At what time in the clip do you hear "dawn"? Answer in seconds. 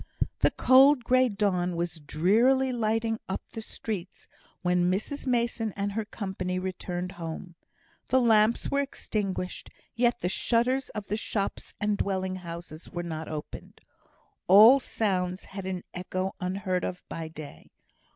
1.29-1.75